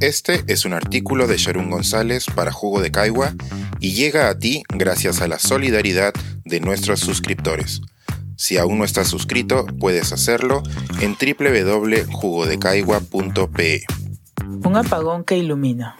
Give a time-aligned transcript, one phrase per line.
[0.00, 3.34] Este es un artículo de Sharon González para Jugo de Caigua
[3.80, 7.80] y llega a ti gracias a la solidaridad de nuestros suscriptores.
[8.36, 10.62] Si aún no estás suscrito, puedes hacerlo
[11.00, 13.82] en www.jugodecaigua.pe.
[14.64, 15.96] Un apagón que ilumina.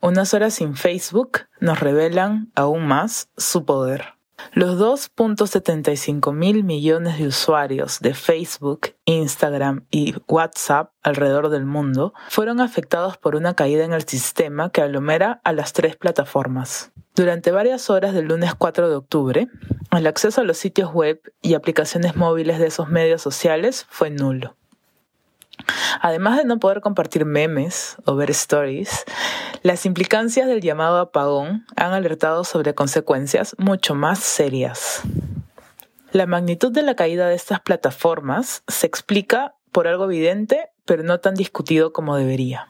[0.00, 4.14] Unas horas sin Facebook nos revelan aún más su poder.
[4.52, 12.60] Los 2.75 mil millones de usuarios de Facebook, Instagram y WhatsApp alrededor del mundo fueron
[12.60, 16.92] afectados por una caída en el sistema que aglomera a las tres plataformas.
[17.14, 19.48] Durante varias horas del lunes 4 de octubre,
[19.92, 24.56] el acceso a los sitios web y aplicaciones móviles de esos medios sociales fue nulo.
[26.00, 29.04] Además de no poder compartir memes o ver stories,
[29.64, 35.00] las implicancias del llamado apagón han alertado sobre consecuencias mucho más serias.
[36.12, 41.18] La magnitud de la caída de estas plataformas se explica por algo evidente, pero no
[41.20, 42.66] tan discutido como debería.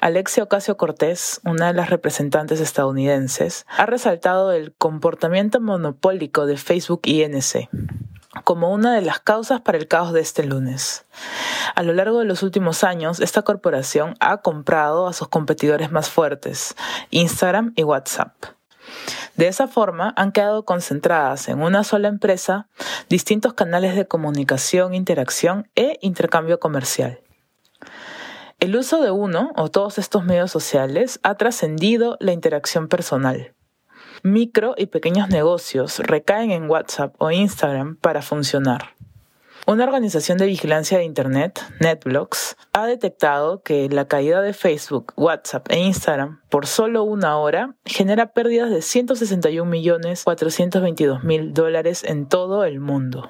[0.00, 7.00] Alexia Ocasio Cortés, una de las representantes estadounidenses, ha resaltado el comportamiento monopólico de Facebook
[7.04, 7.68] y NC
[8.48, 11.04] como una de las causas para el caos de este lunes.
[11.74, 16.08] A lo largo de los últimos años, esta corporación ha comprado a sus competidores más
[16.08, 16.74] fuertes,
[17.10, 18.32] Instagram y WhatsApp.
[19.36, 22.68] De esa forma, han quedado concentradas en una sola empresa
[23.10, 27.20] distintos canales de comunicación, interacción e intercambio comercial.
[28.60, 33.52] El uso de uno o todos estos medios sociales ha trascendido la interacción personal.
[34.22, 38.96] Micro y pequeños negocios recaen en WhatsApp o Instagram para funcionar.
[39.66, 45.70] Una organización de vigilancia de Internet, NetBlocks, ha detectado que la caída de Facebook, WhatsApp
[45.70, 53.28] e Instagram por solo una hora genera pérdidas de 161.422.000 dólares en todo el mundo.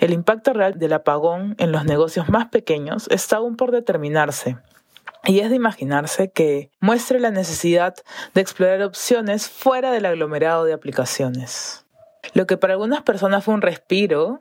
[0.00, 4.58] El impacto real del apagón en los negocios más pequeños está aún por determinarse.
[5.24, 7.94] Y es de imaginarse que muestre la necesidad
[8.34, 11.86] de explorar opciones fuera del aglomerado de aplicaciones.
[12.34, 14.40] Lo que para algunas personas fue un respiro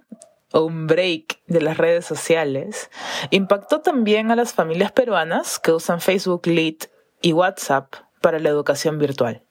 [0.52, 2.90] o un break de las redes sociales,
[3.30, 6.90] impactó también a las familias peruanas que usan Facebook Lite
[7.22, 9.44] y WhatsApp para la educación virtual.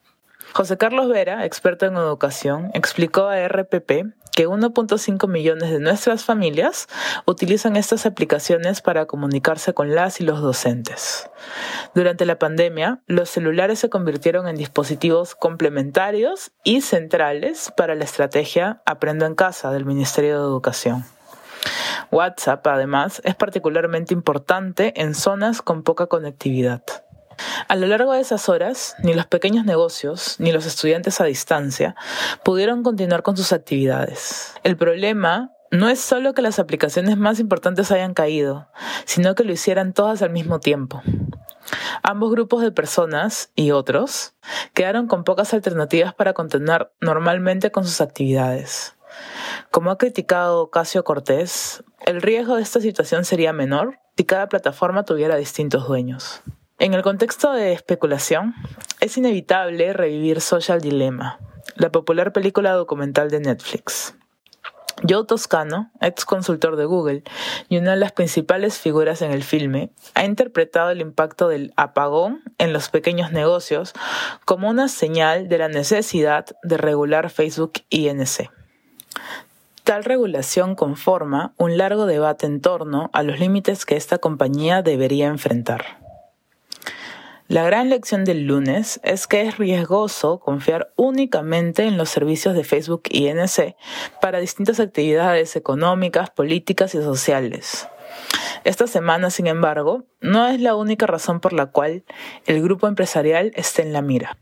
[0.52, 6.88] José Carlos Vera, experto en educación, explicó a RPP que 1.5 millones de nuestras familias
[7.26, 11.30] utilizan estas aplicaciones para comunicarse con las y los docentes.
[11.94, 18.82] Durante la pandemia, los celulares se convirtieron en dispositivos complementarios y centrales para la estrategia
[18.86, 21.04] Aprendo en casa del Ministerio de Educación.
[22.10, 26.82] WhatsApp, además, es particularmente importante en zonas con poca conectividad.
[27.68, 31.94] A lo largo de esas horas, ni los pequeños negocios ni los estudiantes a distancia
[32.44, 34.54] pudieron continuar con sus actividades.
[34.62, 38.68] El problema no es solo que las aplicaciones más importantes hayan caído,
[39.04, 41.02] sino que lo hicieran todas al mismo tiempo.
[42.02, 44.34] Ambos grupos de personas y otros
[44.74, 48.96] quedaron con pocas alternativas para continuar normalmente con sus actividades.
[49.70, 55.04] Como ha criticado Casio Cortés, el riesgo de esta situación sería menor si cada plataforma
[55.04, 56.42] tuviera distintos dueños.
[56.80, 58.54] En el contexto de especulación,
[59.00, 61.38] es inevitable revivir Social Dilemma,
[61.74, 64.14] la popular película documental de Netflix.
[65.06, 67.22] Joe Toscano, ex consultor de Google
[67.68, 72.40] y una de las principales figuras en el filme, ha interpretado el impacto del apagón
[72.56, 73.92] en los pequeños negocios
[74.46, 78.50] como una señal de la necesidad de regular Facebook INC.
[79.84, 85.26] Tal regulación conforma un largo debate en torno a los límites que esta compañía debería
[85.26, 86.00] enfrentar.
[87.50, 92.62] La gran lección del lunes es que es riesgoso confiar únicamente en los servicios de
[92.62, 93.74] Facebook y NC
[94.20, 97.88] para distintas actividades económicas, políticas y sociales.
[98.62, 102.04] Esta semana, sin embargo, no es la única razón por la cual
[102.46, 104.38] el grupo empresarial está en la mira.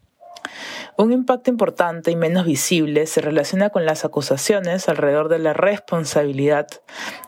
[1.00, 6.66] Un impacto importante y menos visible se relaciona con las acusaciones alrededor de la responsabilidad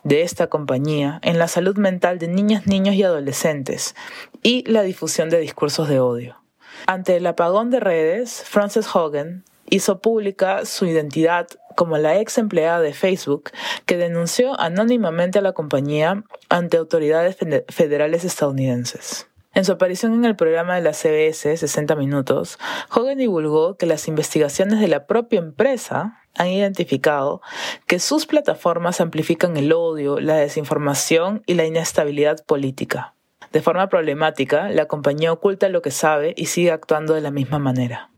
[0.02, 3.94] de esta compañía en la salud mental de niñas, niños y adolescentes
[4.42, 6.42] y la difusión de discursos de odio.
[6.86, 11.46] Ante el apagón de redes, Frances Hogan hizo pública su identidad
[11.76, 13.50] como la ex empleada de Facebook
[13.86, 17.36] que denunció anónimamente a la compañía ante autoridades
[17.68, 19.29] federales estadounidenses.
[19.52, 22.58] En su aparición en el programa de la CBS 60 Minutos,
[22.94, 27.42] Hogan divulgó que las investigaciones de la propia empresa han identificado
[27.88, 33.14] que sus plataformas amplifican el odio, la desinformación y la inestabilidad política.
[33.52, 37.58] De forma problemática, la compañía oculta lo que sabe y sigue actuando de la misma
[37.58, 38.10] manera.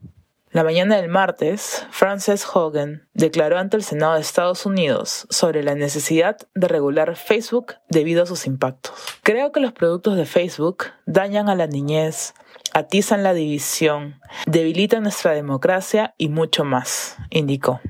[0.53, 5.73] La mañana del martes, Frances Hogan declaró ante el Senado de Estados Unidos sobre la
[5.73, 8.93] necesidad de regular Facebook debido a sus impactos.
[9.23, 12.35] Creo que los productos de Facebook dañan a la niñez,
[12.71, 17.81] atizan la división, debilitan nuestra democracia y mucho más, indicó.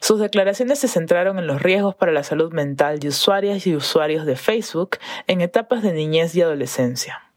[0.00, 4.26] Sus declaraciones se centraron en los riesgos para la salud mental de usuarias y usuarios
[4.26, 4.98] de Facebook
[5.28, 7.31] en etapas de niñez y adolescencia.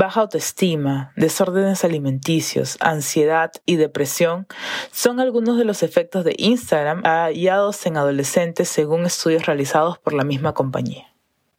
[0.00, 4.46] Baja autoestima, desórdenes alimenticios, ansiedad y depresión
[4.90, 10.24] son algunos de los efectos de Instagram hallados en adolescentes según estudios realizados por la
[10.24, 11.12] misma compañía.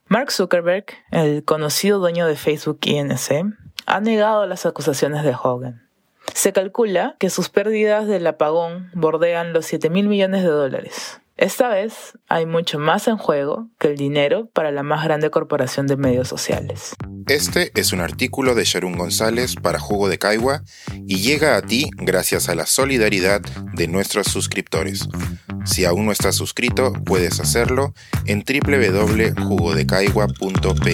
[0.07, 3.53] Mark Zuckerberg, el conocido dueño de Facebook INC,
[3.85, 5.87] ha negado las acusaciones de Hogan.
[6.33, 11.21] Se calcula que sus pérdidas del apagón bordean los 7 mil millones de dólares.
[11.41, 15.87] Esta vez hay mucho más en juego que el dinero para la más grande corporación
[15.87, 16.95] de medios sociales.
[17.27, 20.61] Este es un artículo de Sharon González para Jugo de Caigua
[21.07, 23.41] y llega a ti gracias a la solidaridad
[23.73, 25.09] de nuestros suscriptores.
[25.65, 27.95] Si aún no estás suscrito, puedes hacerlo
[28.27, 30.93] en www.jugodecaigua.pe.